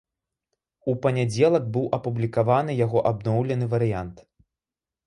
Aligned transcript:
У 0.93 0.95
панядзелак 1.03 1.67
быў 1.75 1.85
апублікаваны 1.99 2.71
яго 2.85 3.07
абноўлены 3.13 3.65
варыянт. 3.77 4.17